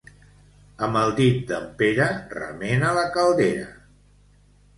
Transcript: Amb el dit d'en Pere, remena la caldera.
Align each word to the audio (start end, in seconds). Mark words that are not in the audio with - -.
Amb 0.87 0.97
el 1.01 1.13
dit 1.19 1.43
d'en 1.51 1.67
Pere, 1.81 2.07
remena 2.39 2.91
la 3.01 3.05
caldera. 3.19 3.71